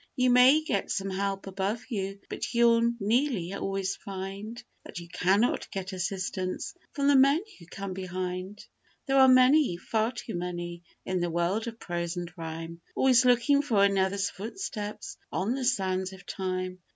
[0.15, 5.69] You may get some help above you, but you'll nearly always find That you cannot
[5.69, 8.65] get assistance from the men who come behind.
[9.05, 13.61] There are many, far too many, in the world of prose and rhyme, Always looking
[13.61, 16.79] for another's 'footsteps on the sands of time.